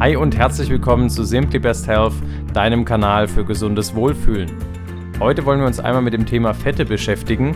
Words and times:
Hi 0.00 0.16
und 0.16 0.34
herzlich 0.34 0.70
willkommen 0.70 1.10
zu 1.10 1.24
Simply 1.24 1.58
Best 1.58 1.86
Health, 1.86 2.14
deinem 2.54 2.86
Kanal 2.86 3.28
für 3.28 3.44
gesundes 3.44 3.94
Wohlfühlen. 3.94 4.50
Heute 5.20 5.44
wollen 5.44 5.60
wir 5.60 5.66
uns 5.66 5.78
einmal 5.78 6.00
mit 6.00 6.14
dem 6.14 6.24
Thema 6.24 6.54
Fette 6.54 6.86
beschäftigen. 6.86 7.54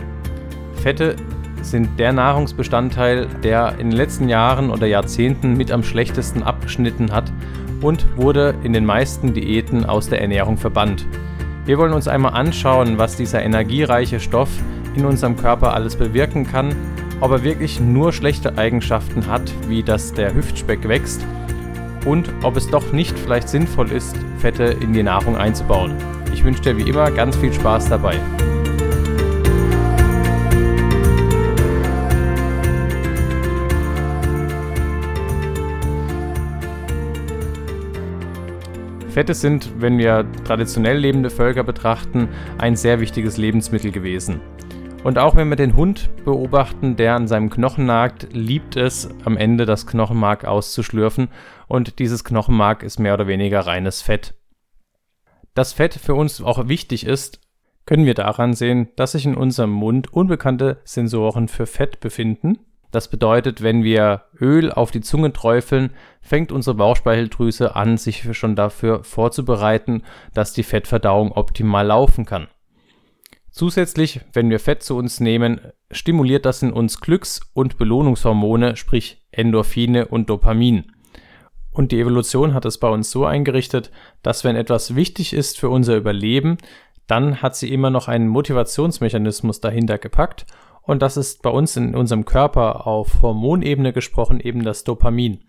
Fette 0.75 1.15
sind 1.63 1.99
der 1.99 2.13
Nahrungsbestandteil, 2.13 3.25
der 3.43 3.79
in 3.79 3.89
den 3.89 3.97
letzten 3.97 4.29
Jahren 4.29 4.69
oder 4.69 4.85
Jahrzehnten 4.85 5.57
mit 5.57 5.71
am 5.71 5.81
schlechtesten 5.81 6.43
abgeschnitten 6.43 7.11
hat 7.11 7.33
und 7.81 8.05
wurde 8.15 8.53
in 8.61 8.73
den 8.73 8.85
meisten 8.85 9.33
Diäten 9.33 9.83
aus 9.83 10.09
der 10.09 10.21
Ernährung 10.21 10.57
verbannt. 10.57 11.07
Wir 11.65 11.79
wollen 11.79 11.93
uns 11.93 12.07
einmal 12.07 12.33
anschauen, 12.33 12.99
was 12.99 13.15
dieser 13.15 13.41
energiereiche 13.41 14.19
Stoff 14.19 14.51
in 14.95 15.05
unserem 15.05 15.35
Körper 15.35 15.73
alles 15.73 15.95
bewirken 15.95 16.45
kann, 16.45 16.75
ob 17.21 17.31
er 17.31 17.43
wirklich 17.43 17.79
nur 17.79 18.13
schlechte 18.13 18.55
Eigenschaften 18.55 19.25
hat, 19.25 19.51
wie 19.67 19.81
dass 19.81 20.13
der 20.13 20.35
Hüftspeck 20.35 20.87
wächst 20.87 21.25
und 22.05 22.31
ob 22.43 22.55
es 22.55 22.67
doch 22.67 22.91
nicht 22.91 23.17
vielleicht 23.17 23.49
sinnvoll 23.49 23.91
ist, 23.91 24.15
Fette 24.37 24.63
in 24.63 24.93
die 24.93 25.03
Nahrung 25.03 25.35
einzubauen. 25.35 25.95
Ich 26.33 26.43
wünsche 26.43 26.61
dir 26.61 26.77
wie 26.77 26.87
immer 26.87 27.11
ganz 27.11 27.35
viel 27.35 27.51
Spaß 27.51 27.89
dabei. 27.89 28.19
Fette 39.15 39.33
sind, 39.33 39.69
wenn 39.79 39.97
wir 39.97 40.25
traditionell 40.43 40.97
lebende 40.97 41.29
Völker 41.29 41.63
betrachten, 41.63 42.27
ein 42.57 42.75
sehr 42.75 42.99
wichtiges 42.99 43.37
Lebensmittel 43.37 43.91
gewesen. 43.91 44.41
Und 45.05 45.19
auch 45.19 45.35
wenn 45.35 45.49
wir 45.49 45.55
den 45.55 45.75
Hund 45.75 46.09
beobachten, 46.25 46.95
der 46.95 47.13
an 47.13 47.27
seinem 47.27 47.51
Knochen 47.51 47.85
nagt, 47.85 48.33
liebt 48.33 48.75
es 48.75 49.07
am 49.23 49.37
Ende 49.37 49.67
das 49.67 49.85
Knochenmark 49.85 50.45
auszuschlürfen 50.45 51.27
und 51.67 51.99
dieses 51.99 52.23
Knochenmark 52.23 52.81
ist 52.81 52.97
mehr 52.97 53.13
oder 53.13 53.27
weniger 53.27 53.59
reines 53.59 54.01
Fett. 54.01 54.33
Dass 55.53 55.73
Fett 55.73 55.93
für 55.93 56.15
uns 56.15 56.41
auch 56.41 56.69
wichtig 56.69 57.05
ist, 57.05 57.39
können 57.85 58.07
wir 58.07 58.15
daran 58.15 58.55
sehen, 58.55 58.87
dass 58.95 59.11
sich 59.11 59.27
in 59.27 59.37
unserem 59.37 59.69
Mund 59.69 60.11
unbekannte 60.11 60.81
Sensoren 60.85 61.49
für 61.49 61.67
Fett 61.67 61.99
befinden. 61.99 62.57
Das 62.89 63.07
bedeutet, 63.07 63.61
wenn 63.61 63.83
wir 63.83 64.23
Öl 64.41 64.71
auf 64.71 64.89
die 64.89 65.01
Zunge 65.01 65.31
träufeln, 65.31 65.91
fängt 66.19 66.51
unsere 66.51 66.77
Bauchspeicheldrüse 66.77 67.75
an, 67.75 67.97
sich 67.97 68.35
schon 68.35 68.55
dafür 68.55 69.03
vorzubereiten, 69.03 70.01
dass 70.33 70.53
die 70.53 70.63
Fettverdauung 70.63 71.31
optimal 71.31 71.85
laufen 71.85 72.25
kann. 72.25 72.47
Zusätzlich, 73.55 74.19
wenn 74.33 74.49
wir 74.49 74.59
Fett 74.59 74.83
zu 74.83 74.97
uns 74.97 75.21
nehmen, 75.21 75.61
stimuliert 75.89 76.45
das 76.45 76.61
in 76.61 76.73
uns 76.73 76.99
Glücks- 76.99 77.39
und 77.53 77.77
Belohnungshormone, 77.77 78.75
sprich 78.75 79.25
Endorphine 79.31 80.07
und 80.07 80.29
Dopamin. 80.29 80.91
Und 81.71 81.93
die 81.93 82.01
Evolution 82.01 82.53
hat 82.53 82.65
es 82.65 82.79
bei 82.79 82.89
uns 82.89 83.11
so 83.11 83.23
eingerichtet, 83.23 83.91
dass 84.23 84.43
wenn 84.43 84.57
etwas 84.57 84.97
wichtig 84.97 85.31
ist 85.31 85.57
für 85.57 85.69
unser 85.69 85.95
Überleben, 85.95 86.57
dann 87.07 87.41
hat 87.41 87.55
sie 87.55 87.71
immer 87.71 87.89
noch 87.89 88.09
einen 88.09 88.27
Motivationsmechanismus 88.27 89.61
dahinter 89.61 89.99
gepackt 89.99 90.45
und 90.81 91.01
das 91.01 91.15
ist 91.15 91.41
bei 91.41 91.49
uns 91.49 91.77
in 91.77 91.95
unserem 91.95 92.25
Körper 92.25 92.85
auf 92.85 93.21
Hormonebene 93.21 93.93
gesprochen 93.93 94.41
eben 94.41 94.65
das 94.65 94.83
Dopamin. 94.83 95.45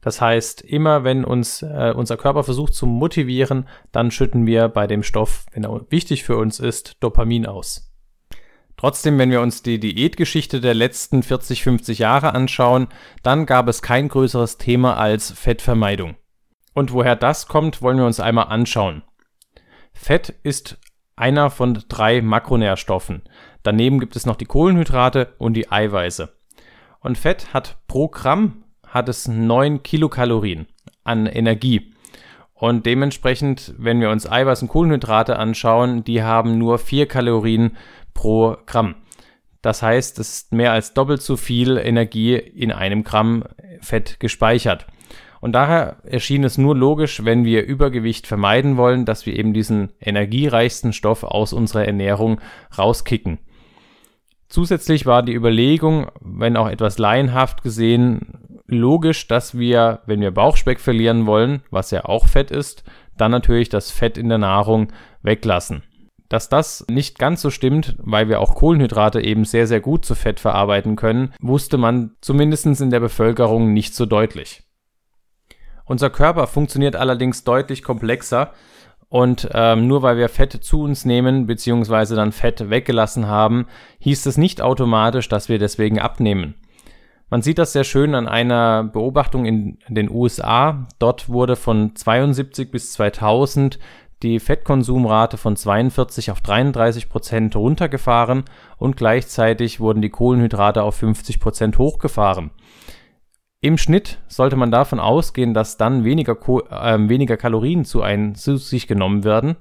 Das 0.00 0.20
heißt, 0.20 0.62
immer 0.62 1.02
wenn 1.02 1.24
uns 1.24 1.62
äh, 1.62 1.92
unser 1.94 2.16
Körper 2.16 2.44
versucht 2.44 2.74
zu 2.74 2.86
motivieren, 2.86 3.68
dann 3.90 4.10
schütten 4.10 4.46
wir 4.46 4.68
bei 4.68 4.86
dem 4.86 5.02
Stoff, 5.02 5.46
wenn 5.52 5.64
er 5.64 5.90
wichtig 5.90 6.24
für 6.24 6.36
uns 6.36 6.60
ist, 6.60 6.96
Dopamin 7.00 7.46
aus. 7.46 7.92
Trotzdem, 8.76 9.18
wenn 9.18 9.32
wir 9.32 9.40
uns 9.40 9.62
die 9.62 9.80
Diätgeschichte 9.80 10.60
der 10.60 10.74
letzten 10.74 11.24
40, 11.24 11.64
50 11.64 11.98
Jahre 11.98 12.32
anschauen, 12.32 12.86
dann 13.24 13.44
gab 13.44 13.66
es 13.66 13.82
kein 13.82 14.08
größeres 14.08 14.56
Thema 14.56 14.96
als 14.96 15.32
Fettvermeidung. 15.32 16.14
Und 16.74 16.92
woher 16.92 17.16
das 17.16 17.48
kommt, 17.48 17.82
wollen 17.82 17.98
wir 17.98 18.06
uns 18.06 18.20
einmal 18.20 18.46
anschauen. 18.46 19.02
Fett 19.92 20.32
ist 20.44 20.78
einer 21.16 21.50
von 21.50 21.82
drei 21.88 22.22
Makronährstoffen. 22.22 23.22
Daneben 23.64 23.98
gibt 23.98 24.14
es 24.14 24.26
noch 24.26 24.36
die 24.36 24.44
Kohlenhydrate 24.44 25.34
und 25.38 25.54
die 25.54 25.72
Eiweiße. 25.72 26.32
Und 27.00 27.18
Fett 27.18 27.52
hat 27.52 27.78
pro 27.88 28.06
Gramm 28.06 28.62
hat 28.88 29.08
es 29.08 29.28
9 29.28 29.82
Kilokalorien 29.82 30.66
an 31.04 31.26
Energie. 31.26 31.92
Und 32.54 32.86
dementsprechend, 32.86 33.74
wenn 33.78 34.00
wir 34.00 34.10
uns 34.10 34.30
Eiweiß 34.30 34.62
und 34.62 34.68
Kohlenhydrate 34.68 35.38
anschauen, 35.38 36.02
die 36.02 36.22
haben 36.22 36.58
nur 36.58 36.78
4 36.78 37.06
Kalorien 37.06 37.76
pro 38.14 38.56
Gramm. 38.66 38.96
Das 39.62 39.82
heißt, 39.82 40.18
es 40.18 40.34
ist 40.34 40.52
mehr 40.52 40.72
als 40.72 40.94
doppelt 40.94 41.22
so 41.22 41.36
viel 41.36 41.76
Energie 41.76 42.34
in 42.34 42.72
einem 42.72 43.04
Gramm 43.04 43.44
Fett 43.80 44.18
gespeichert. 44.18 44.86
Und 45.40 45.52
daher 45.52 45.98
erschien 46.04 46.42
es 46.42 46.58
nur 46.58 46.76
logisch, 46.76 47.24
wenn 47.24 47.44
wir 47.44 47.64
Übergewicht 47.64 48.26
vermeiden 48.26 48.76
wollen, 48.76 49.04
dass 49.04 49.24
wir 49.24 49.36
eben 49.36 49.52
diesen 49.54 49.92
energiereichsten 50.00 50.92
Stoff 50.92 51.22
aus 51.22 51.52
unserer 51.52 51.84
Ernährung 51.84 52.40
rauskicken. 52.76 53.38
Zusätzlich 54.48 55.06
war 55.06 55.22
die 55.22 55.34
Überlegung, 55.34 56.10
wenn 56.20 56.56
auch 56.56 56.68
etwas 56.68 56.98
laienhaft 56.98 57.62
gesehen, 57.62 58.37
logisch, 58.68 59.26
dass 59.26 59.58
wir, 59.58 60.02
wenn 60.06 60.20
wir 60.20 60.30
Bauchspeck 60.30 60.78
verlieren 60.78 61.26
wollen, 61.26 61.62
was 61.70 61.90
ja 61.90 62.04
auch 62.04 62.28
Fett 62.28 62.50
ist, 62.50 62.84
dann 63.16 63.32
natürlich 63.32 63.68
das 63.68 63.90
Fett 63.90 64.16
in 64.16 64.28
der 64.28 64.38
Nahrung 64.38 64.92
weglassen. 65.22 65.82
Dass 66.28 66.50
das 66.50 66.84
nicht 66.90 67.18
ganz 67.18 67.40
so 67.40 67.50
stimmt, 67.50 67.96
weil 67.98 68.28
wir 68.28 68.40
auch 68.40 68.54
Kohlenhydrate 68.54 69.20
eben 69.22 69.46
sehr, 69.46 69.66
sehr 69.66 69.80
gut 69.80 70.04
zu 70.04 70.14
Fett 70.14 70.38
verarbeiten 70.38 70.94
können, 70.94 71.32
wusste 71.40 71.78
man 71.78 72.16
zumindest 72.20 72.66
in 72.66 72.90
der 72.90 73.00
Bevölkerung 73.00 73.72
nicht 73.72 73.94
so 73.94 74.04
deutlich. 74.04 74.62
Unser 75.86 76.10
Körper 76.10 76.46
funktioniert 76.46 76.96
allerdings 76.96 77.44
deutlich 77.44 77.82
komplexer 77.82 78.52
und 79.08 79.48
ähm, 79.54 79.86
nur 79.86 80.02
weil 80.02 80.18
wir 80.18 80.28
Fett 80.28 80.52
zu 80.52 80.82
uns 80.82 81.06
nehmen 81.06 81.46
bzw. 81.46 82.14
dann 82.14 82.32
Fett 82.32 82.68
weggelassen 82.68 83.26
haben, 83.26 83.66
hieß 84.00 84.26
es 84.26 84.36
nicht 84.36 84.60
automatisch, 84.60 85.30
dass 85.30 85.48
wir 85.48 85.58
deswegen 85.58 85.98
abnehmen. 85.98 86.56
Man 87.30 87.42
sieht 87.42 87.58
das 87.58 87.72
sehr 87.72 87.84
schön 87.84 88.14
an 88.14 88.26
einer 88.26 88.84
Beobachtung 88.84 89.44
in 89.44 89.78
den 89.88 90.10
USA. 90.10 90.86
Dort 90.98 91.28
wurde 91.28 91.56
von 91.56 91.94
72 91.94 92.70
bis 92.70 92.92
2000 92.92 93.78
die 94.22 94.40
Fettkonsumrate 94.40 95.36
von 95.36 95.54
42 95.54 96.30
auf 96.30 96.40
33 96.40 97.08
Prozent 97.08 97.54
runtergefahren 97.54 98.44
und 98.76 98.96
gleichzeitig 98.96 99.78
wurden 99.78 100.02
die 100.02 100.10
Kohlenhydrate 100.10 100.82
auf 100.82 100.96
50 100.96 101.38
Prozent 101.38 101.78
hochgefahren. 101.78 102.50
Im 103.60 103.76
Schnitt 103.76 104.18
sollte 104.28 104.56
man 104.56 104.70
davon 104.70 104.98
ausgehen, 104.98 105.52
dass 105.52 105.76
dann 105.76 106.04
weniger, 106.04 106.36
äh, 106.70 107.08
weniger 107.08 107.36
Kalorien 107.36 107.84
zu, 107.84 108.02
ein, 108.02 108.34
zu 108.34 108.56
sich 108.56 108.86
genommen 108.86 109.24
werden. 109.24 109.56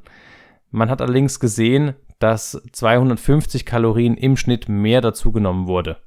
Man 0.72 0.90
hat 0.90 1.02
allerdings 1.02 1.40
gesehen, 1.40 1.96
dass 2.20 2.62
250 2.72 3.66
Kalorien 3.66 4.16
im 4.16 4.38
Schnitt 4.38 4.70
mehr 4.70 5.02
dazugenommen 5.02 5.68
wurde. 5.68 5.98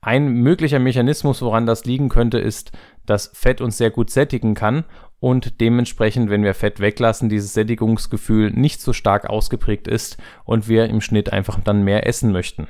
Ein 0.00 0.28
möglicher 0.28 0.78
Mechanismus, 0.78 1.42
woran 1.42 1.66
das 1.66 1.84
liegen 1.84 2.08
könnte, 2.08 2.38
ist, 2.38 2.70
dass 3.04 3.32
Fett 3.34 3.60
uns 3.60 3.78
sehr 3.78 3.90
gut 3.90 4.10
sättigen 4.10 4.54
kann 4.54 4.84
und 5.18 5.60
dementsprechend, 5.60 6.30
wenn 6.30 6.44
wir 6.44 6.54
Fett 6.54 6.78
weglassen, 6.78 7.28
dieses 7.28 7.52
Sättigungsgefühl 7.52 8.52
nicht 8.52 8.80
so 8.80 8.92
stark 8.92 9.28
ausgeprägt 9.28 9.88
ist 9.88 10.16
und 10.44 10.68
wir 10.68 10.88
im 10.88 11.00
Schnitt 11.00 11.32
einfach 11.32 11.58
dann 11.60 11.82
mehr 11.82 12.06
essen 12.06 12.30
möchten. 12.30 12.68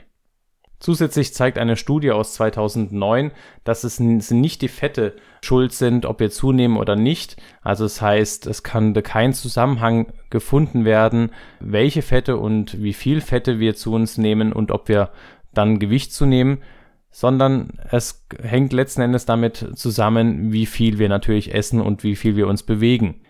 Zusätzlich 0.81 1.35
zeigt 1.35 1.59
eine 1.59 1.77
Studie 1.77 2.13
aus 2.13 2.35
2009, 2.35 3.33
dass 3.65 3.83
es 3.83 3.99
nicht 3.99 4.63
die 4.63 4.69
Fette 4.69 5.17
schuld 5.43 5.73
sind, 5.73 6.07
ob 6.07 6.21
wir 6.21 6.31
zunehmen 6.31 6.77
oder 6.77 6.95
nicht. 6.95 7.37
Also 7.63 7.85
es 7.85 7.95
das 7.95 8.03
heißt, 8.03 8.47
es 8.47 8.63
kann 8.63 8.95
kein 8.95 9.33
Zusammenhang 9.33 10.13
gefunden 10.31 10.85
werden, 10.85 11.33
welche 11.59 12.03
Fette 12.03 12.37
und 12.37 12.81
wie 12.81 12.93
viel 12.93 13.21
Fette 13.21 13.59
wir 13.59 13.75
zu 13.75 13.93
uns 13.93 14.19
nehmen 14.19 14.53
und 14.53 14.71
ob 14.71 14.89
wir 14.89 15.11
dann 15.53 15.81
Gewicht 15.81 16.13
zunehmen, 16.13 16.63
sondern 17.11 17.79
es 17.91 18.27
hängt 18.41 18.73
letzten 18.73 19.01
Endes 19.01 19.25
damit 19.25 19.71
zusammen, 19.75 20.53
wie 20.53 20.67
viel 20.67 20.99
wir 20.99 21.09
natürlich 21.09 21.55
essen 21.55 21.81
und 21.81 22.05
wie 22.05 22.17
viel 22.17 22.37
wir 22.37 22.47
uns 22.47 22.63
bewegen. 22.63 23.23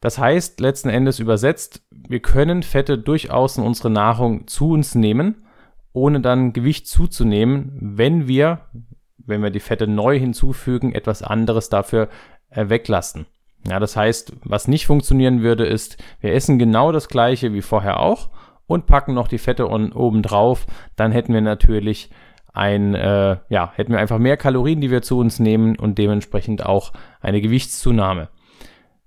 Das 0.00 0.18
heißt, 0.18 0.60
letzten 0.60 0.90
Endes 0.90 1.18
übersetzt, 1.18 1.82
wir 1.90 2.20
können 2.20 2.62
Fette 2.62 2.98
durchaus 2.98 3.56
in 3.56 3.64
unsere 3.64 3.90
Nahrung 3.90 4.46
zu 4.46 4.70
uns 4.70 4.94
nehmen, 4.94 5.46
ohne 5.92 6.20
dann 6.20 6.52
Gewicht 6.52 6.88
zuzunehmen, 6.88 7.78
wenn 7.80 8.28
wir, 8.28 8.66
wenn 9.16 9.42
wir 9.42 9.50
die 9.50 9.60
Fette 9.60 9.86
neu 9.86 10.18
hinzufügen, 10.18 10.92
etwas 10.92 11.22
anderes 11.22 11.68
dafür 11.70 12.08
äh, 12.50 12.68
weglassen. 12.68 13.26
Ja, 13.66 13.80
das 13.80 13.96
heißt, 13.96 14.34
was 14.44 14.68
nicht 14.68 14.86
funktionieren 14.86 15.40
würde, 15.40 15.64
ist, 15.64 15.96
wir 16.20 16.34
essen 16.34 16.58
genau 16.58 16.92
das 16.92 17.08
gleiche 17.08 17.54
wie 17.54 17.62
vorher 17.62 18.00
auch 18.00 18.28
und 18.66 18.86
packen 18.86 19.14
noch 19.14 19.28
die 19.28 19.38
Fette 19.38 19.68
oben 19.68 20.22
drauf, 20.22 20.66
dann 20.96 21.12
hätten 21.12 21.32
wir 21.32 21.40
natürlich 21.40 22.10
ein, 22.54 22.94
äh, 22.94 23.36
ja, 23.48 23.72
hätten 23.74 23.92
wir 23.92 23.98
einfach 23.98 24.18
mehr 24.18 24.36
Kalorien, 24.36 24.80
die 24.80 24.90
wir 24.90 25.02
zu 25.02 25.18
uns 25.18 25.40
nehmen 25.40 25.76
und 25.76 25.98
dementsprechend 25.98 26.64
auch 26.64 26.92
eine 27.20 27.40
Gewichtszunahme. 27.40 28.28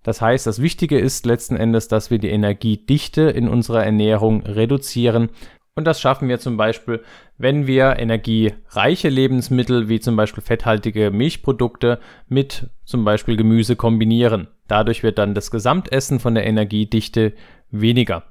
Das 0.03 0.21
heißt, 0.21 0.45
das 0.45 0.61
Wichtige 0.61 0.99
ist 0.99 1.25
letzten 1.25 1.55
Endes, 1.55 1.87
dass 1.87 2.11
wir 2.11 2.19
die 2.19 2.29
Energiedichte 2.29 3.23
in 3.23 3.47
unserer 3.47 3.83
Ernährung 3.83 4.41
reduzieren 4.43 5.29
Und 5.75 5.85
das 5.85 6.01
schaffen 6.01 6.27
wir 6.27 6.39
zum 6.39 6.57
Beispiel, 6.57 7.03
wenn 7.37 7.67
wir 7.67 7.97
energiereiche 7.99 9.09
Lebensmittel 9.09 9.89
wie 9.89 9.99
zum 9.99 10.15
Beispiel 10.15 10.43
fetthaltige 10.43 11.11
Milchprodukte 11.11 11.99
mit 12.27 12.69
zum 12.83 13.05
Beispiel 13.05 13.37
Gemüse 13.37 13.75
kombinieren. 13.75 14.47
Dadurch 14.67 15.03
wird 15.03 15.19
dann 15.19 15.35
das 15.35 15.51
Gesamtessen 15.51 16.19
von 16.19 16.35
der 16.35 16.47
Energiedichte 16.47 17.33
weniger. 17.69 18.23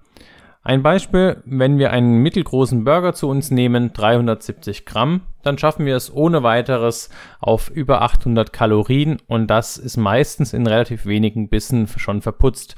Ein 0.66 0.82
Beispiel, 0.82 1.44
wenn 1.44 1.78
wir 1.78 1.92
einen 1.92 2.16
mittelgroßen 2.24 2.82
Burger 2.82 3.14
zu 3.14 3.28
uns 3.28 3.52
nehmen, 3.52 3.92
370 3.92 4.84
Gramm, 4.84 5.20
dann 5.44 5.58
schaffen 5.58 5.86
wir 5.86 5.94
es 5.94 6.12
ohne 6.12 6.42
weiteres 6.42 7.08
auf 7.38 7.70
über 7.70 8.02
800 8.02 8.52
Kalorien 8.52 9.18
und 9.28 9.46
das 9.46 9.76
ist 9.76 9.96
meistens 9.96 10.52
in 10.52 10.66
relativ 10.66 11.06
wenigen 11.06 11.48
Bissen 11.50 11.86
schon 11.86 12.20
verputzt. 12.20 12.74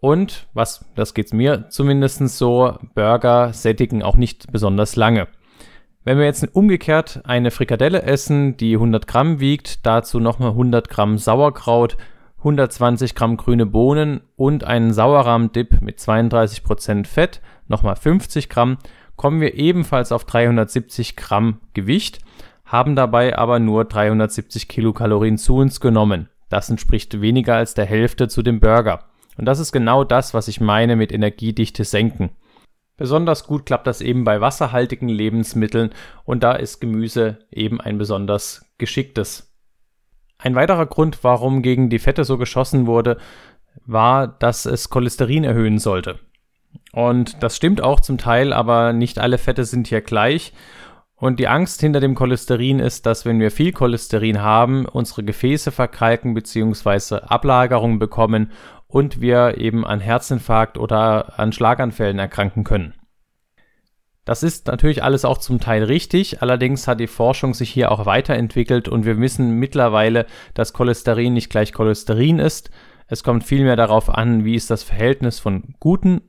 Und, 0.00 0.46
was, 0.54 0.84
das 0.94 1.14
geht's 1.14 1.32
mir 1.32 1.68
zumindest 1.68 2.28
so, 2.28 2.78
Burger 2.94 3.52
sättigen 3.52 4.04
auch 4.04 4.16
nicht 4.16 4.52
besonders 4.52 4.94
lange. 4.94 5.26
Wenn 6.04 6.18
wir 6.18 6.26
jetzt 6.26 6.46
umgekehrt 6.54 7.22
eine 7.24 7.50
Frikadelle 7.50 8.02
essen, 8.02 8.56
die 8.56 8.74
100 8.74 9.08
Gramm 9.08 9.40
wiegt, 9.40 9.84
dazu 9.84 10.20
nochmal 10.20 10.50
100 10.50 10.88
Gramm 10.88 11.18
Sauerkraut, 11.18 11.96
120 12.38 13.14
Gramm 13.14 13.36
grüne 13.36 13.66
Bohnen 13.66 14.20
und 14.36 14.64
einen 14.64 14.92
Sauerrahm-Dip 14.92 15.80
mit 15.80 15.98
32% 15.98 17.06
Fett, 17.06 17.40
nochmal 17.66 17.96
50 17.96 18.48
Gramm, 18.48 18.78
kommen 19.16 19.40
wir 19.40 19.54
ebenfalls 19.54 20.12
auf 20.12 20.24
370 20.24 21.16
Gramm 21.16 21.60
Gewicht, 21.74 22.20
haben 22.64 22.94
dabei 22.94 23.36
aber 23.36 23.58
nur 23.58 23.84
370 23.84 24.68
Kilokalorien 24.68 25.38
zu 25.38 25.56
uns 25.56 25.80
genommen. 25.80 26.28
Das 26.48 26.70
entspricht 26.70 27.20
weniger 27.20 27.56
als 27.56 27.74
der 27.74 27.86
Hälfte 27.86 28.28
zu 28.28 28.42
dem 28.42 28.60
Burger. 28.60 29.04
Und 29.36 29.44
das 29.44 29.58
ist 29.58 29.72
genau 29.72 30.04
das, 30.04 30.34
was 30.34 30.48
ich 30.48 30.60
meine 30.60 30.96
mit 30.96 31.12
Energiedichte 31.12 31.84
senken. 31.84 32.30
Besonders 32.96 33.46
gut 33.46 33.64
klappt 33.64 33.86
das 33.86 34.00
eben 34.00 34.24
bei 34.24 34.40
wasserhaltigen 34.40 35.08
Lebensmitteln 35.08 35.90
und 36.24 36.42
da 36.42 36.52
ist 36.52 36.80
Gemüse 36.80 37.38
eben 37.50 37.80
ein 37.80 37.96
besonders 37.96 38.66
geschicktes. 38.76 39.47
Ein 40.38 40.54
weiterer 40.54 40.86
Grund, 40.86 41.18
warum 41.22 41.62
gegen 41.62 41.90
die 41.90 41.98
Fette 41.98 42.24
so 42.24 42.38
geschossen 42.38 42.86
wurde, 42.86 43.18
war, 43.86 44.28
dass 44.28 44.66
es 44.66 44.88
Cholesterin 44.88 45.42
erhöhen 45.42 45.78
sollte. 45.78 46.20
Und 46.92 47.42
das 47.42 47.56
stimmt 47.56 47.80
auch 47.80 48.00
zum 48.00 48.18
Teil, 48.18 48.52
aber 48.52 48.92
nicht 48.92 49.18
alle 49.18 49.38
Fette 49.38 49.64
sind 49.64 49.88
hier 49.88 50.00
gleich. 50.00 50.52
Und 51.16 51.40
die 51.40 51.48
Angst 51.48 51.80
hinter 51.80 51.98
dem 51.98 52.14
Cholesterin 52.14 52.78
ist, 52.78 53.04
dass 53.04 53.24
wenn 53.24 53.40
wir 53.40 53.50
viel 53.50 53.72
Cholesterin 53.72 54.40
haben, 54.40 54.86
unsere 54.86 55.24
Gefäße 55.24 55.72
verkalken 55.72 56.34
bzw. 56.34 57.16
Ablagerungen 57.26 57.98
bekommen 57.98 58.52
und 58.86 59.20
wir 59.20 59.58
eben 59.58 59.84
an 59.84 59.98
Herzinfarkt 59.98 60.78
oder 60.78 61.38
an 61.38 61.52
Schlaganfällen 61.52 62.20
erkranken 62.20 62.62
können. 62.62 62.94
Das 64.28 64.42
ist 64.42 64.66
natürlich 64.66 65.02
alles 65.02 65.24
auch 65.24 65.38
zum 65.38 65.58
Teil 65.58 65.84
richtig, 65.84 66.42
allerdings 66.42 66.86
hat 66.86 67.00
die 67.00 67.06
Forschung 67.06 67.54
sich 67.54 67.70
hier 67.70 67.90
auch 67.90 68.04
weiterentwickelt 68.04 68.86
und 68.86 69.06
wir 69.06 69.18
wissen 69.18 69.52
mittlerweile, 69.52 70.26
dass 70.52 70.74
Cholesterin 70.74 71.32
nicht 71.32 71.48
gleich 71.48 71.72
Cholesterin 71.72 72.38
ist. 72.38 72.68
Es 73.06 73.24
kommt 73.24 73.42
vielmehr 73.42 73.74
darauf 73.74 74.10
an, 74.10 74.44
wie 74.44 74.54
ist 74.54 74.68
das 74.68 74.82
Verhältnis 74.82 75.38
von 75.38 75.74
guten 75.80 76.20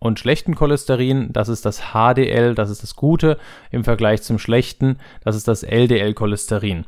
und 0.00 0.18
schlechten 0.18 0.56
Cholesterin, 0.56 1.32
das 1.32 1.48
ist 1.48 1.64
das 1.64 1.92
HDL, 1.92 2.56
das 2.56 2.70
ist 2.70 2.82
das 2.82 2.96
Gute, 2.96 3.38
im 3.70 3.84
Vergleich 3.84 4.22
zum 4.22 4.40
schlechten, 4.40 4.98
das 5.22 5.36
ist 5.36 5.46
das 5.46 5.62
LDL-Cholesterin. 5.62 6.86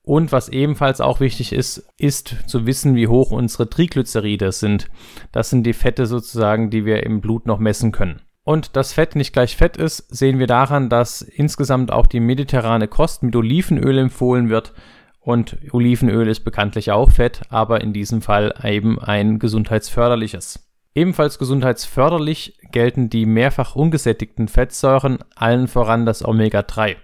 Und 0.00 0.32
was 0.32 0.48
ebenfalls 0.48 1.02
auch 1.02 1.20
wichtig 1.20 1.52
ist, 1.52 1.86
ist 1.98 2.34
zu 2.46 2.64
wissen, 2.64 2.94
wie 2.94 3.08
hoch 3.08 3.30
unsere 3.30 3.68
Triglyceride 3.68 4.52
sind. 4.52 4.88
Das 5.32 5.50
sind 5.50 5.64
die 5.64 5.74
Fette 5.74 6.06
sozusagen, 6.06 6.70
die 6.70 6.86
wir 6.86 7.02
im 7.02 7.20
Blut 7.20 7.44
noch 7.44 7.58
messen 7.58 7.92
können. 7.92 8.22
Und 8.46 8.76
dass 8.76 8.92
Fett 8.92 9.16
nicht 9.16 9.32
gleich 9.32 9.56
Fett 9.56 9.76
ist, 9.76 10.06
sehen 10.08 10.38
wir 10.38 10.46
daran, 10.46 10.88
dass 10.88 11.20
insgesamt 11.20 11.90
auch 11.90 12.06
die 12.06 12.20
mediterrane 12.20 12.86
Kost 12.86 13.24
mit 13.24 13.34
Olivenöl 13.34 13.98
empfohlen 13.98 14.50
wird. 14.50 14.72
Und 15.18 15.58
Olivenöl 15.72 16.28
ist 16.28 16.44
bekanntlich 16.44 16.92
auch 16.92 17.10
Fett, 17.10 17.40
aber 17.48 17.80
in 17.80 17.92
diesem 17.92 18.22
Fall 18.22 18.54
eben 18.62 19.00
ein 19.00 19.40
gesundheitsförderliches. 19.40 20.64
Ebenfalls 20.94 21.40
gesundheitsförderlich 21.40 22.56
gelten 22.70 23.10
die 23.10 23.26
mehrfach 23.26 23.74
ungesättigten 23.74 24.46
Fettsäuren, 24.46 25.18
allen 25.34 25.66
voran 25.66 26.06
das 26.06 26.24
Omega-3. 26.24 26.94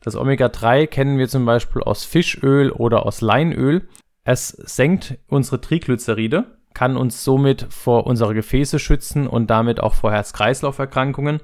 Das 0.00 0.16
Omega-3 0.16 0.88
kennen 0.88 1.16
wir 1.16 1.28
zum 1.28 1.46
Beispiel 1.46 1.82
aus 1.82 2.04
Fischöl 2.04 2.72
oder 2.72 3.06
aus 3.06 3.20
Leinöl. 3.20 3.88
Es 4.24 4.48
senkt 4.48 5.16
unsere 5.28 5.60
Triglyceride, 5.60 6.55
kann 6.76 6.98
uns 6.98 7.24
somit 7.24 7.66
vor 7.70 8.06
unsere 8.06 8.34
Gefäße 8.34 8.78
schützen 8.78 9.26
und 9.26 9.48
damit 9.48 9.80
auch 9.80 9.94
vor 9.94 10.12
Herz-Kreislauf-Erkrankungen. 10.12 11.40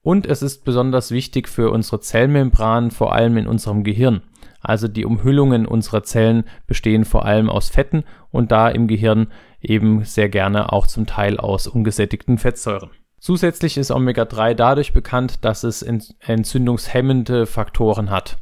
Und 0.00 0.24
es 0.24 0.40
ist 0.40 0.64
besonders 0.64 1.10
wichtig 1.10 1.46
für 1.50 1.70
unsere 1.70 2.00
Zellmembranen, 2.00 2.90
vor 2.90 3.12
allem 3.12 3.36
in 3.36 3.46
unserem 3.46 3.84
Gehirn. 3.84 4.22
Also 4.62 4.88
die 4.88 5.04
Umhüllungen 5.04 5.66
unserer 5.66 6.04
Zellen 6.04 6.44
bestehen 6.66 7.04
vor 7.04 7.26
allem 7.26 7.50
aus 7.50 7.68
Fetten 7.68 8.04
und 8.30 8.50
da 8.50 8.70
im 8.70 8.88
Gehirn 8.88 9.26
eben 9.60 10.06
sehr 10.06 10.30
gerne 10.30 10.72
auch 10.72 10.86
zum 10.86 11.04
Teil 11.04 11.36
aus 11.36 11.66
ungesättigten 11.66 12.38
Fettsäuren. 12.38 12.88
Zusätzlich 13.20 13.76
ist 13.76 13.90
Omega-3 13.90 14.54
dadurch 14.54 14.94
bekannt, 14.94 15.44
dass 15.44 15.64
es 15.64 15.82
entzündungshemmende 15.82 17.44
Faktoren 17.44 18.08
hat. 18.08 18.38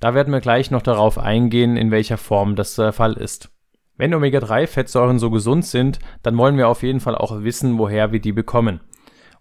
Da 0.00 0.14
werden 0.14 0.32
wir 0.32 0.40
gleich 0.40 0.70
noch 0.70 0.82
darauf 0.82 1.18
eingehen, 1.18 1.76
in 1.76 1.90
welcher 1.90 2.16
Form 2.16 2.56
das 2.56 2.74
der 2.74 2.94
Fall 2.94 3.12
ist. 3.12 3.50
Wenn 3.98 4.14
Omega-3-Fettsäuren 4.14 5.18
so 5.18 5.30
gesund 5.30 5.66
sind, 5.66 5.98
dann 6.22 6.38
wollen 6.38 6.56
wir 6.56 6.68
auf 6.68 6.82
jeden 6.82 7.00
Fall 7.00 7.16
auch 7.16 7.42
wissen, 7.42 7.78
woher 7.78 8.12
wir 8.12 8.20
die 8.20 8.32
bekommen. 8.32 8.80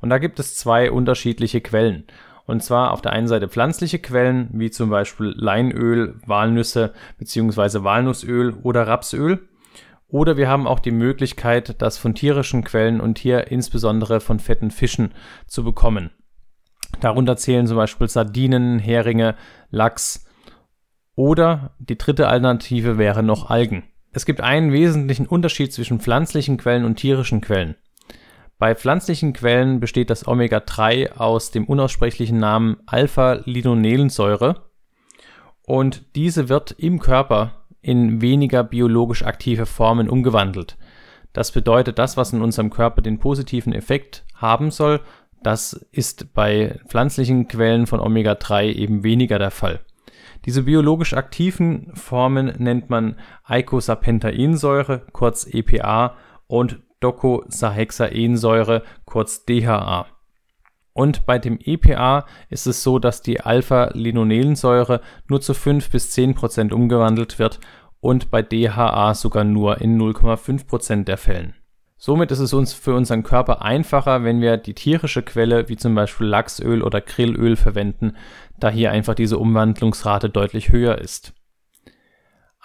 Und 0.01 0.09
da 0.09 0.17
gibt 0.17 0.39
es 0.39 0.57
zwei 0.57 0.91
unterschiedliche 0.91 1.61
Quellen. 1.61 2.05
Und 2.45 2.63
zwar 2.63 2.91
auf 2.91 3.01
der 3.01 3.13
einen 3.13 3.27
Seite 3.27 3.49
pflanzliche 3.49 3.99
Quellen, 3.99 4.49
wie 4.53 4.71
zum 4.71 4.89
Beispiel 4.89 5.33
Leinöl, 5.37 6.19
Walnüsse 6.25 6.93
bzw. 7.19 7.83
Walnussöl 7.83 8.55
oder 8.63 8.87
Rapsöl. 8.87 9.47
Oder 10.07 10.37
wir 10.37 10.47
haben 10.47 10.65
auch 10.65 10.79
die 10.79 10.91
Möglichkeit, 10.91 11.81
das 11.81 11.97
von 11.97 12.15
tierischen 12.15 12.63
Quellen 12.63 12.99
und 12.99 13.19
hier 13.19 13.51
insbesondere 13.51 14.21
von 14.21 14.39
fetten 14.39 14.71
Fischen 14.71 15.13
zu 15.45 15.63
bekommen. 15.63 16.11
Darunter 17.01 17.35
zählen 17.37 17.67
zum 17.67 17.77
Beispiel 17.77 18.07
Sardinen, 18.07 18.79
Heringe, 18.79 19.35
Lachs. 19.69 20.25
Oder 21.15 21.75
die 21.79 21.97
dritte 21.97 22.27
Alternative 22.27 22.97
wäre 22.97 23.21
noch 23.21 23.49
Algen. 23.49 23.83
Es 24.17 24.25
gibt 24.25 24.41
einen 24.41 24.73
wesentlichen 24.73 25.27
Unterschied 25.27 25.71
zwischen 25.71 25.99
pflanzlichen 25.99 26.57
Quellen 26.57 26.85
und 26.85 26.95
tierischen 26.95 27.39
Quellen. 27.39 27.75
Bei 28.57 28.73
pflanzlichen 28.73 29.31
Quellen 29.31 29.79
besteht 29.79 30.09
das 30.09 30.27
Omega-3 30.27 31.11
aus 31.11 31.51
dem 31.51 31.65
unaussprechlichen 31.65 32.39
Namen 32.39 32.77
Alpha-Linolensäure 32.87 34.71
und 35.61 36.15
diese 36.15 36.49
wird 36.49 36.71
im 36.79 36.97
Körper 36.97 37.67
in 37.81 38.19
weniger 38.19 38.63
biologisch 38.63 39.21
aktive 39.21 39.67
Formen 39.67 40.09
umgewandelt. 40.09 40.79
Das 41.31 41.51
bedeutet, 41.51 41.99
das, 41.99 42.17
was 42.17 42.33
in 42.33 42.41
unserem 42.41 42.71
Körper 42.71 43.03
den 43.03 43.19
positiven 43.19 43.71
Effekt 43.71 44.25
haben 44.33 44.71
soll, 44.71 45.01
das 45.43 45.73
ist 45.91 46.33
bei 46.33 46.79
pflanzlichen 46.87 47.47
Quellen 47.47 47.85
von 47.85 47.99
Omega-3 47.99 48.63
eben 48.73 49.03
weniger 49.03 49.37
der 49.37 49.51
Fall. 49.51 49.81
Diese 50.47 50.63
biologisch 50.63 51.13
aktiven 51.13 51.93
Formen 51.93 52.53
nennt 52.57 52.89
man 52.89 53.17
Eicosapentaensäure, 53.43 55.01
kurz 55.11 55.45
EPA, 55.45 56.15
und 56.47 56.79
Docosahexaensäure, 57.01 58.83
kurz 59.03 59.43
DHA. 59.43 60.05
Und 60.93 61.25
bei 61.25 61.37
dem 61.37 61.59
EPA 61.61 62.25
ist 62.49 62.65
es 62.65 62.81
so, 62.81 62.97
dass 62.97 63.21
die 63.21 63.41
Alpha-Linolensäure 63.41 65.01
nur 65.27 65.41
zu 65.41 65.53
5 65.53 65.91
bis 65.91 66.11
10 66.11 66.33
Prozent 66.33 66.71
umgewandelt 66.71 67.39
wird 67.39 67.59
und 67.99 68.31
bei 68.31 68.41
DHA 68.41 69.15
sogar 69.15 69.43
nur 69.43 69.81
in 69.81 69.99
0,5 69.99 70.65
Prozent 70.65 71.09
der 71.09 71.17
Fällen. 71.17 71.55
Somit 71.99 72.31
ist 72.31 72.39
es 72.39 72.53
uns 72.53 72.73
für 72.73 72.93
unseren 72.93 73.23
Körper 73.23 73.63
einfacher, 73.63 74.23
wenn 74.23 74.39
wir 74.39 74.57
die 74.57 74.75
tierische 74.75 75.23
Quelle 75.23 75.67
wie 75.67 75.77
zum 75.77 75.95
Beispiel 75.95 76.27
Lachsöl 76.27 76.83
oder 76.83 77.01
Grillöl 77.01 77.55
verwenden, 77.55 78.13
da 78.59 78.69
hier 78.69 78.91
einfach 78.91 79.15
diese 79.15 79.37
Umwandlungsrate 79.37 80.29
deutlich 80.29 80.71
höher 80.71 80.97
ist. 80.97 81.33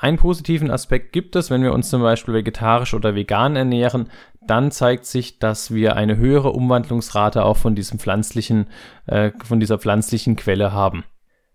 Einen 0.03 0.17
positiven 0.17 0.71
Aspekt 0.71 1.13
gibt 1.13 1.37
es, 1.37 1.49
wenn 1.49 1.63
wir 1.63 1.73
uns 1.73 1.89
zum 1.89 2.03
Beispiel 2.03 2.35
vegetarisch 2.35 2.93
oder 2.93 3.15
vegan 3.15 3.55
ernähren, 3.55 4.11
dann 4.45 4.73
zeigt 4.73 5.07
sich, 5.07 5.39
dass 5.39 5.73
wir 5.73 5.95
eine 5.95 6.17
höhere 6.17 6.51
Umwandlungsrate 6.51 7.45
auch 7.45 7.57
von 7.57 7.77
diesem 7.77 8.01
pflanzlichen, 8.01 8.67
äh, 9.07 9.31
von 9.45 9.61
dieser 9.61 9.79
pflanzlichen 9.79 10.35
Quelle 10.35 10.73
haben. 10.73 11.05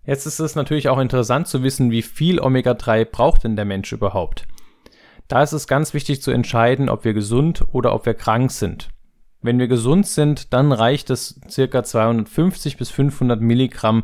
Jetzt 0.06 0.25
ist 0.25 0.39
es 0.39 0.56
natürlich 0.56 0.88
auch 0.88 1.00
interessant 1.00 1.48
zu 1.48 1.63
wissen, 1.63 1.91
wie 1.91 2.01
viel 2.01 2.39
Omega-3 2.39 3.03
braucht 3.03 3.44
denn 3.44 3.58
der 3.58 3.65
Mensch 3.65 3.91
überhaupt. 3.91 4.48
Da 5.27 5.44
ist 5.44 5.51
es 5.51 5.67
ganz 5.67 5.94
wichtig 5.94 6.22
zu 6.22 6.32
entscheiden, 6.32 6.88
ob 6.88 7.03
wir 7.03 7.13
gesund 7.13 7.65
oder 7.74 7.94
ob 7.94 8.06
wir 8.06 8.13
krank 8.13 8.51
sind. 8.51 8.88
Wenn 9.41 9.60
wir 9.60 9.67
gesund 9.67 10.08
sind, 10.08 10.53
dann 10.53 10.72
reicht 10.72 11.10
es 11.10 11.39
circa 11.50 11.84
250 11.84 12.77
bis 12.77 12.89
500 12.89 13.39
Milligramm 13.39 14.03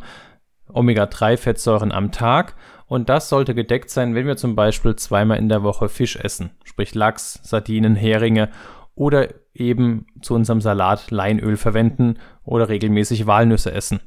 Omega-3-Fettsäuren 0.67 1.91
am 1.91 2.11
Tag 2.11 2.55
und 2.87 3.09
das 3.09 3.29
sollte 3.29 3.55
gedeckt 3.55 3.89
sein, 3.89 4.15
wenn 4.15 4.27
wir 4.27 4.37
zum 4.37 4.55
Beispiel 4.55 4.95
zweimal 4.95 5.37
in 5.37 5.49
der 5.49 5.63
Woche 5.63 5.89
Fisch 5.89 6.15
essen, 6.15 6.51
sprich 6.63 6.93
Lachs, 6.93 7.39
Sardinen, 7.43 7.95
Heringe 7.95 8.49
oder 8.95 9.29
eben 9.53 10.05
zu 10.21 10.35
unserem 10.35 10.61
Salat 10.61 11.09
Leinöl 11.11 11.57
verwenden 11.57 12.19
oder 12.43 12.69
regelmäßig 12.69 13.25
Walnüsse 13.25 13.71
essen. 13.71 14.01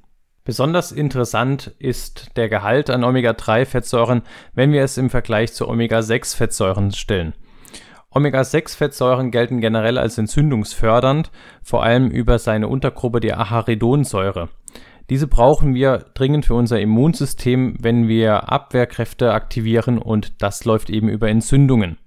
Besonders 0.45 0.92
interessant 0.92 1.75
ist 1.80 2.37
der 2.37 2.49
Gehalt 2.49 2.88
an 2.88 3.02
Omega-3-Fettsäuren, 3.02 4.23
wenn 4.54 4.71
wir 4.71 4.85
es 4.85 4.97
im 4.97 5.11
Vergleich 5.11 5.52
zu 5.52 5.68
Omega-6-Fettsäuren 5.68 6.92
stellen. 6.92 7.35
Omega-6-Fettsäuren 8.16 9.30
gelten 9.30 9.61
generell 9.61 9.99
als 9.99 10.16
entzündungsfördernd, 10.16 11.30
vor 11.62 11.82
allem 11.82 12.08
über 12.08 12.38
seine 12.38 12.66
Untergruppe 12.66 13.20
die 13.20 13.35
Acharidonsäure. 13.35 14.49
Diese 15.11 15.26
brauchen 15.26 15.75
wir 15.75 16.06
dringend 16.14 16.46
für 16.46 16.54
unser 16.54 16.80
Immunsystem, 16.80 17.76
wenn 17.78 18.08
wir 18.08 18.50
Abwehrkräfte 18.50 19.35
aktivieren 19.35 19.99
und 19.99 20.40
das 20.42 20.64
läuft 20.64 20.88
eben 20.88 21.11
über 21.11 21.28
Entzündungen. 21.28 21.99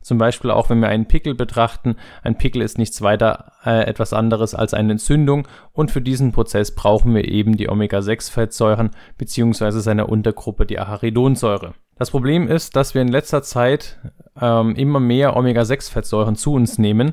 Zum 0.00 0.16
Beispiel 0.16 0.50
auch 0.50 0.70
wenn 0.70 0.80
wir 0.80 0.88
einen 0.88 1.06
Pickel 1.06 1.34
betrachten. 1.34 1.96
Ein 2.22 2.38
Pickel 2.38 2.62
ist 2.62 2.78
nichts 2.78 3.02
weiter 3.02 3.52
äh, 3.62 3.84
etwas 3.84 4.14
anderes 4.14 4.54
als 4.54 4.72
eine 4.72 4.92
Entzündung 4.92 5.46
und 5.72 5.90
für 5.90 6.00
diesen 6.00 6.32
Prozess 6.32 6.74
brauchen 6.74 7.14
wir 7.14 7.28
eben 7.28 7.58
die 7.58 7.68
Omega-6-Fettsäuren 7.68 8.90
bzw. 9.18 9.80
seine 9.80 10.06
Untergruppe 10.06 10.64
die 10.64 10.78
Acharidonsäure. 10.78 11.74
Das 11.98 12.12
Problem 12.12 12.46
ist, 12.46 12.76
dass 12.76 12.94
wir 12.94 13.02
in 13.02 13.08
letzter 13.08 13.42
Zeit 13.42 13.98
ähm, 14.40 14.76
immer 14.76 15.00
mehr 15.00 15.36
Omega-6-Fettsäuren 15.36 16.36
zu 16.36 16.52
uns 16.52 16.78
nehmen. 16.78 17.12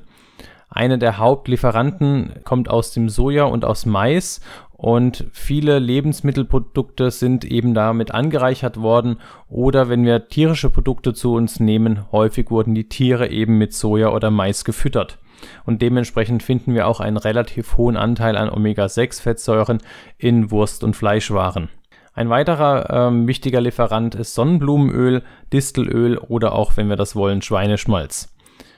Eine 0.70 1.00
der 1.00 1.18
Hauptlieferanten 1.18 2.34
kommt 2.44 2.70
aus 2.70 2.92
dem 2.92 3.10
Soja 3.10 3.46
und 3.46 3.66
aus 3.66 3.88
Mais 3.88 4.42
und 4.74 5.26
viele 5.32 5.80
Lebensmittelprodukte 5.80 7.10
sind 7.10 7.46
eben 7.46 7.74
damit 7.74 8.12
angereichert 8.12 8.80
worden 8.80 9.18
oder 9.50 9.90
wenn 9.90 10.04
wir 10.04 10.28
tierische 10.28 10.70
Produkte 10.70 11.14
zu 11.14 11.34
uns 11.34 11.60
nehmen, 11.60 12.06
häufig 12.12 12.52
wurden 12.52 12.76
die 12.76 12.90
Tiere 12.90 13.30
eben 13.30 13.58
mit 13.58 13.74
Soja 13.74 14.10
oder 14.10 14.30
Mais 14.30 14.66
gefüttert. 14.66 15.18
Und 15.66 15.82
dementsprechend 15.82 16.44
finden 16.44 16.76
wir 16.76 16.88
auch 16.88 17.00
einen 17.00 17.18
relativ 17.18 17.78
hohen 17.78 17.98
Anteil 17.98 18.38
an 18.38 18.50
Omega-6-Fettsäuren 18.50 19.80
in 20.18 20.52
Wurst- 20.52 20.84
und 20.84 20.96
Fleischwaren. 20.96 21.70
Ein 22.16 22.30
weiterer 22.30 22.90
ähm, 22.90 23.28
wichtiger 23.28 23.60
Lieferant 23.60 24.16
ist 24.16 24.36
Sonnenblumenöl, 24.36 25.22
Distelöl 25.52 26.18
oder 26.18 26.54
auch, 26.54 26.78
wenn 26.78 26.88
wir 26.88 26.96
das 26.96 27.14
wollen, 27.14 27.42
Schweineschmalz. 27.42 28.34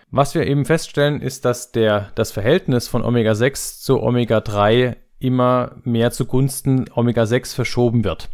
Was 0.09 0.33
wir 0.33 0.47
eben 0.47 0.65
feststellen, 0.65 1.21
ist, 1.21 1.45
dass 1.45 1.71
der, 1.71 2.11
das 2.15 2.31
Verhältnis 2.31 2.87
von 2.87 3.03
Omega-6 3.03 3.83
zu 3.83 4.01
Omega-3 4.01 4.95
immer 5.19 5.75
mehr 5.83 6.09
zugunsten 6.09 6.85
Omega-6 6.91 7.53
verschoben 7.53 8.03
wird. 8.03 8.29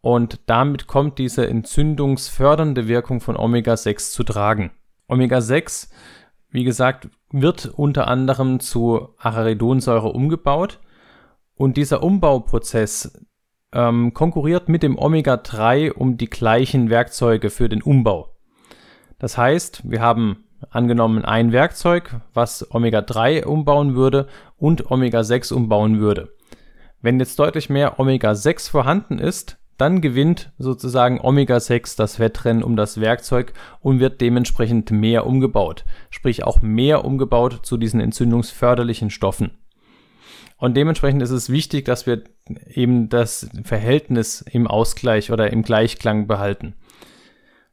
Und 0.00 0.40
damit 0.46 0.86
kommt 0.86 1.18
diese 1.18 1.46
entzündungsfördernde 1.46 2.88
Wirkung 2.88 3.20
von 3.20 3.36
Omega-6 3.36 4.12
zu 4.12 4.24
tragen. 4.24 4.70
Omega-6, 5.08 5.90
wie 6.48 6.64
gesagt, 6.64 7.08
wird 7.30 7.66
unter 7.66 8.08
anderem 8.08 8.60
zu 8.60 9.10
Acharidonsäure 9.18 10.08
umgebaut. 10.08 10.80
Und 11.54 11.76
dieser 11.76 12.02
Umbauprozess 12.02 13.12
ähm, 13.72 14.14
konkurriert 14.14 14.68
mit 14.68 14.82
dem 14.82 14.98
Omega-3 14.98 15.92
um 15.92 16.16
die 16.16 16.30
gleichen 16.30 16.90
Werkzeuge 16.90 17.50
für 17.50 17.68
den 17.68 17.82
Umbau. 17.82 18.28
Das 19.18 19.38
heißt, 19.38 19.82
wir 19.88 20.00
haben 20.00 20.44
angenommen 20.70 21.24
ein 21.24 21.52
Werkzeug, 21.52 22.20
was 22.34 22.66
Omega-3 22.72 23.44
umbauen 23.44 23.94
würde 23.94 24.28
und 24.56 24.90
Omega-6 24.90 25.52
umbauen 25.52 26.00
würde. 26.00 26.32
Wenn 27.00 27.18
jetzt 27.18 27.38
deutlich 27.38 27.68
mehr 27.68 27.98
Omega-6 27.98 28.70
vorhanden 28.70 29.18
ist, 29.18 29.58
dann 29.76 30.00
gewinnt 30.00 30.52
sozusagen 30.58 31.20
Omega-6 31.20 31.96
das 31.96 32.18
Wettrennen 32.20 32.62
um 32.62 32.76
das 32.76 33.00
Werkzeug 33.00 33.52
und 33.80 33.98
wird 33.98 34.20
dementsprechend 34.20 34.90
mehr 34.92 35.26
umgebaut, 35.26 35.84
sprich 36.10 36.44
auch 36.44 36.62
mehr 36.62 37.04
umgebaut 37.04 37.60
zu 37.64 37.76
diesen 37.76 38.00
entzündungsförderlichen 38.00 39.10
Stoffen. 39.10 39.50
Und 40.62 40.76
dementsprechend 40.76 41.20
ist 41.22 41.32
es 41.32 41.50
wichtig, 41.50 41.86
dass 41.86 42.06
wir 42.06 42.22
eben 42.72 43.08
das 43.08 43.50
Verhältnis 43.64 44.42
im 44.42 44.68
Ausgleich 44.68 45.32
oder 45.32 45.52
im 45.52 45.64
Gleichklang 45.64 46.28
behalten. 46.28 46.74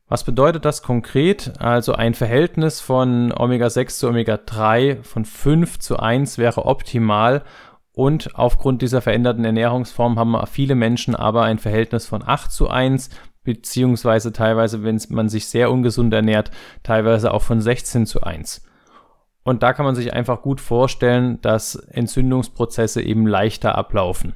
Was 0.07 0.23
bedeutet 0.23 0.65
das 0.65 0.81
konkret? 0.81 1.53
Also 1.59 1.93
ein 1.93 2.15
Verhältnis 2.15 2.81
von 2.81 3.31
Omega-6 3.31 3.99
zu 3.99 4.07
Omega-3 4.07 5.03
von 5.03 5.23
5 5.23 5.77
zu 5.77 5.97
1 5.99 6.39
wäre 6.39 6.65
optimal 6.65 7.43
und 7.93 8.33
aufgrund 8.33 8.81
dieser 8.81 9.01
veränderten 9.01 9.45
Ernährungsform 9.45 10.17
haben 10.17 10.35
viele 10.47 10.73
Menschen 10.73 11.15
aber 11.15 11.43
ein 11.43 11.59
Verhältnis 11.59 12.07
von 12.07 12.23
8 12.25 12.51
zu 12.51 12.69
1, 12.69 13.11
beziehungsweise 13.43 14.33
teilweise, 14.33 14.81
wenn 14.81 14.99
man 15.09 15.29
sich 15.29 15.45
sehr 15.45 15.69
ungesund 15.69 16.11
ernährt, 16.11 16.49
teilweise 16.81 17.35
auch 17.35 17.43
von 17.43 17.61
16 17.61 18.07
zu 18.07 18.23
1. 18.23 18.63
Und 19.43 19.63
da 19.63 19.73
kann 19.73 19.85
man 19.85 19.95
sich 19.95 20.13
einfach 20.13 20.41
gut 20.41 20.61
vorstellen, 20.61 21.41
dass 21.41 21.75
Entzündungsprozesse 21.75 23.01
eben 23.01 23.25
leichter 23.25 23.77
ablaufen. 23.77 24.35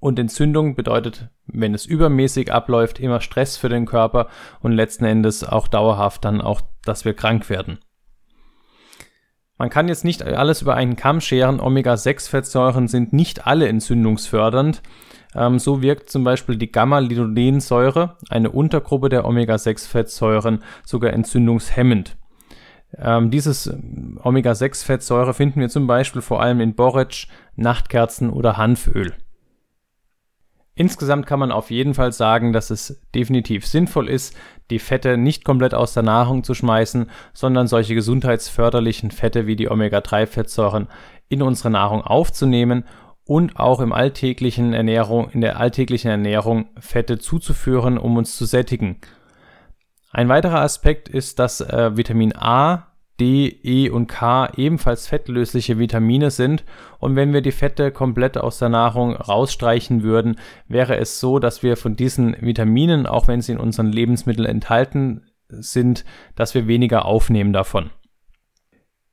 Und 0.00 0.18
Entzündung 0.18 0.74
bedeutet, 0.74 1.28
wenn 1.46 1.74
es 1.74 1.86
übermäßig 1.86 2.52
abläuft, 2.52 3.00
immer 3.00 3.20
Stress 3.20 3.56
für 3.56 3.68
den 3.68 3.86
Körper 3.86 4.28
und 4.60 4.72
letzten 4.72 5.04
Endes 5.04 5.44
auch 5.44 5.68
dauerhaft 5.68 6.24
dann 6.24 6.40
auch, 6.40 6.62
dass 6.84 7.04
wir 7.04 7.14
krank 7.14 7.48
werden. 7.50 7.78
Man 9.56 9.70
kann 9.70 9.88
jetzt 9.88 10.04
nicht 10.04 10.22
alles 10.22 10.62
über 10.62 10.74
einen 10.74 10.96
Kamm 10.96 11.20
scheren. 11.20 11.60
Omega-6-Fettsäuren 11.60 12.88
sind 12.88 13.12
nicht 13.12 13.46
alle 13.46 13.68
entzündungsfördernd. 13.68 14.82
Ähm, 15.36 15.58
so 15.58 15.80
wirkt 15.80 16.10
zum 16.10 16.24
Beispiel 16.24 16.56
die 16.56 16.72
Gamma-Linolensäure, 16.72 18.16
eine 18.30 18.50
Untergruppe 18.50 19.08
der 19.08 19.24
Omega-6-Fettsäuren, 19.24 20.62
sogar 20.84 21.12
entzündungshemmend. 21.12 22.16
Ähm, 22.98 23.30
dieses 23.30 23.72
Omega-6-Fettsäure 24.22 25.34
finden 25.34 25.60
wir 25.60 25.68
zum 25.68 25.86
Beispiel 25.86 26.22
vor 26.22 26.40
allem 26.40 26.60
in 26.60 26.74
Borretsch, 26.74 27.28
Nachtkerzen 27.56 28.30
oder 28.30 28.56
Hanföl. 28.56 29.14
Insgesamt 30.76 31.26
kann 31.26 31.38
man 31.38 31.52
auf 31.52 31.70
jeden 31.70 31.94
Fall 31.94 32.12
sagen, 32.12 32.52
dass 32.52 32.70
es 32.70 33.00
definitiv 33.14 33.64
sinnvoll 33.64 34.08
ist, 34.08 34.36
die 34.70 34.80
Fette 34.80 35.16
nicht 35.16 35.44
komplett 35.44 35.72
aus 35.72 35.94
der 35.94 36.02
Nahrung 36.02 36.42
zu 36.42 36.54
schmeißen, 36.54 37.10
sondern 37.32 37.68
solche 37.68 37.94
gesundheitsförderlichen 37.94 39.12
Fette 39.12 39.46
wie 39.46 39.54
die 39.54 39.70
Omega-3-Fettsäuren 39.70 40.88
in 41.28 41.42
unsere 41.42 41.70
Nahrung 41.70 42.02
aufzunehmen 42.02 42.84
und 43.24 43.56
auch 43.58 43.80
im 43.80 43.92
alltäglichen 43.92 44.72
Ernährung, 44.72 45.30
in 45.30 45.40
der 45.40 45.60
alltäglichen 45.60 46.10
Ernährung 46.10 46.66
Fette 46.78 47.18
zuzuführen, 47.18 47.96
um 47.96 48.16
uns 48.16 48.36
zu 48.36 48.44
sättigen. 48.44 48.98
Ein 50.14 50.28
weiterer 50.28 50.60
Aspekt 50.60 51.08
ist, 51.08 51.40
dass 51.40 51.60
äh, 51.60 51.96
Vitamin 51.96 52.34
A 52.36 52.86
D, 53.18 53.48
E 53.48 53.90
und 53.90 54.06
K 54.06 54.48
ebenfalls 54.56 55.08
fettlösliche 55.08 55.78
Vitamine 55.78 56.30
sind 56.30 56.64
und 57.00 57.16
wenn 57.16 57.32
wir 57.32 57.42
die 57.42 57.50
Fette 57.50 57.90
komplett 57.90 58.38
aus 58.38 58.60
der 58.60 58.68
Nahrung 58.68 59.16
rausstreichen 59.16 60.04
würden, 60.04 60.36
wäre 60.68 60.96
es 60.98 61.18
so, 61.18 61.40
dass 61.40 61.64
wir 61.64 61.76
von 61.76 61.96
diesen 61.96 62.36
Vitaminen, 62.40 63.06
auch 63.06 63.26
wenn 63.26 63.40
sie 63.40 63.52
in 63.52 63.58
unseren 63.58 63.90
Lebensmitteln 63.90 64.46
enthalten 64.46 65.22
sind, 65.48 66.04
dass 66.36 66.54
wir 66.54 66.68
weniger 66.68 67.06
aufnehmen 67.06 67.52
davon. 67.52 67.90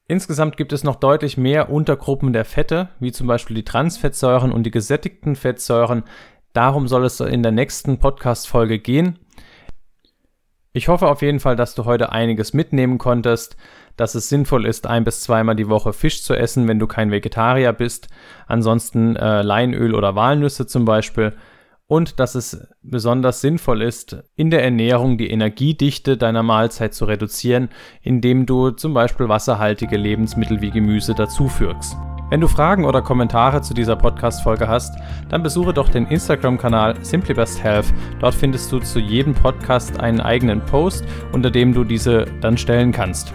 Insgesamt 0.08 0.56
gibt 0.56 0.72
es 0.72 0.84
noch 0.84 0.98
deutlich 0.98 1.36
mehr 1.36 1.72
Untergruppen 1.72 2.32
der 2.32 2.46
Fette, 2.46 2.90
wie 3.00 3.12
zum 3.12 3.26
Beispiel 3.26 3.56
die 3.56 3.66
Transfettsäuren 3.66 4.52
und 4.52 4.64
die 4.64 4.72
gesättigten 4.72 5.36
Fettsäuren. 5.36 6.04
Darum 6.54 6.88
soll 6.88 7.06
es 7.06 7.20
in 7.22 7.42
der 7.42 7.52
nächsten 7.52 7.98
Podcast-Folge 7.98 8.78
gehen. 8.78 9.18
Ich 10.74 10.88
hoffe 10.88 11.08
auf 11.08 11.22
jeden 11.22 11.40
Fall, 11.40 11.56
dass 11.56 11.76
du 11.76 11.86
heute 11.86 12.12
einiges 12.12 12.54
mitnehmen 12.54 12.98
konntest 12.98 13.58
dass 13.98 14.16
es 14.16 14.30
sinnvoll 14.30 14.66
ist, 14.66 14.88
ein 14.88 15.04
bis 15.04 15.22
zweimal 15.22 15.56
die 15.56 15.70
Woche 15.70 15.94
Fisch 15.94 16.24
zu 16.24 16.34
essen, 16.34 16.68
wenn 16.68 16.80
du 16.80 16.88
kein 16.88 17.12
Vegetarier 17.12 17.74
bist. 17.74 18.08
Ansonsten 18.48 19.16
äh, 19.16 19.42
Leinöl 19.42 19.96
oder 19.96 20.16
Walnüsse 20.16 20.68
zum 20.68 20.86
Beispiel. 20.86 21.34
Und 21.88 22.20
dass 22.20 22.36
es 22.36 22.68
besonders 22.82 23.42
sinnvoll 23.42 23.82
ist, 23.82 24.24
in 24.36 24.50
der 24.50 24.64
Ernährung 24.64 25.18
die 25.18 25.30
Energiedichte 25.30 26.16
deiner 26.16 26.42
Mahlzeit 26.42 26.94
zu 26.94 27.04
reduzieren, 27.06 27.70
indem 28.02 28.46
du 28.46 28.72
zum 28.72 28.94
Beispiel 28.94 29.28
wasserhaltige 29.28 29.98
Lebensmittel 29.98 30.62
wie 30.62 30.72
Gemüse 30.72 31.14
dazufügst. 31.14 31.98
Wenn 32.32 32.40
du 32.40 32.48
Fragen 32.48 32.86
oder 32.86 33.02
Kommentare 33.02 33.62
zu 33.62 33.74
dieser 33.74 33.98
Podcast-Folge 33.98 34.66
hast, 34.66 34.96
dann 35.28 35.44
besuche 35.44 35.74
doch 35.74 35.90
den 35.90 36.08
Instagram-Kanal 36.08 36.96
SimplyBestHealth. 37.04 37.94
Dort 38.22 38.34
findest 38.34 38.72
du 38.72 38.80
zu 38.80 39.00
jedem 39.00 39.34
Podcast 39.34 40.00
einen 40.00 40.22
eigenen 40.22 40.62
Post, 40.62 41.04
unter 41.34 41.52
dem 41.52 41.74
du 41.74 41.84
diese 41.84 42.24
dann 42.40 42.58
stellen 42.58 42.94
kannst. 42.94 43.34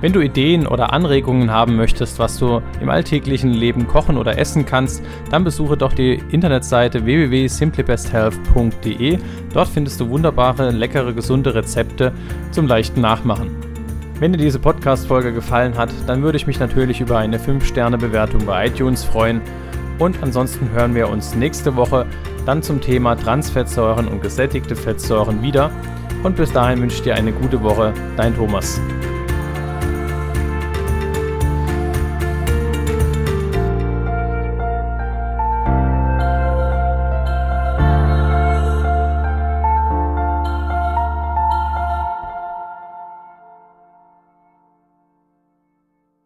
Wenn 0.00 0.12
du 0.12 0.20
Ideen 0.20 0.68
oder 0.68 0.92
Anregungen 0.92 1.50
haben 1.50 1.74
möchtest, 1.74 2.20
was 2.20 2.38
du 2.38 2.62
im 2.80 2.90
alltäglichen 2.90 3.50
Leben 3.50 3.88
kochen 3.88 4.18
oder 4.18 4.38
essen 4.38 4.64
kannst, 4.64 5.02
dann 5.32 5.42
besuche 5.42 5.76
doch 5.76 5.92
die 5.92 6.22
Internetseite 6.30 7.04
www.simplybesthealth.de. 7.04 9.18
Dort 9.52 9.68
findest 9.68 10.00
du 10.00 10.10
wunderbare, 10.10 10.70
leckere, 10.70 11.12
gesunde 11.12 11.56
Rezepte 11.56 12.12
zum 12.52 12.68
leichten 12.68 13.00
Nachmachen. 13.00 13.63
Wenn 14.20 14.32
dir 14.32 14.38
diese 14.38 14.60
Podcast-Folge 14.60 15.32
gefallen 15.32 15.76
hat, 15.76 15.90
dann 16.06 16.22
würde 16.22 16.36
ich 16.36 16.46
mich 16.46 16.60
natürlich 16.60 17.00
über 17.00 17.18
eine 17.18 17.38
5-Sterne-Bewertung 17.38 18.46
bei 18.46 18.68
iTunes 18.68 19.02
freuen. 19.02 19.40
Und 19.98 20.22
ansonsten 20.22 20.70
hören 20.70 20.94
wir 20.94 21.08
uns 21.08 21.34
nächste 21.34 21.74
Woche 21.74 22.06
dann 22.46 22.62
zum 22.62 22.80
Thema 22.80 23.16
Transfettsäuren 23.16 24.06
und 24.06 24.22
gesättigte 24.22 24.76
Fettsäuren 24.76 25.42
wieder. 25.42 25.70
Und 26.22 26.36
bis 26.36 26.52
dahin 26.52 26.80
wünsche 26.80 26.96
ich 26.96 27.02
dir 27.02 27.16
eine 27.16 27.32
gute 27.32 27.62
Woche. 27.62 27.92
Dein 28.16 28.36
Thomas. 28.36 28.80